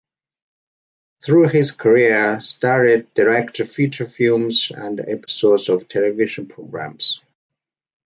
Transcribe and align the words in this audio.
Through 1.23 1.49
his 1.49 1.71
career, 1.71 2.39
Starrett 2.39 3.13
directed 3.13 3.69
feature 3.69 4.07
films 4.07 4.71
and 4.75 4.99
episodes 4.99 5.69
of 5.69 5.87
television 5.87 6.47
programs. 6.47 7.21